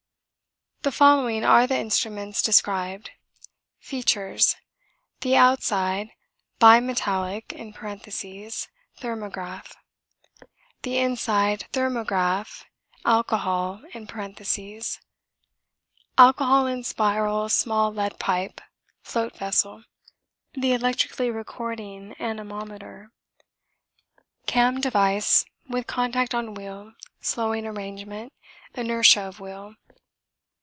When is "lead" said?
17.93-18.17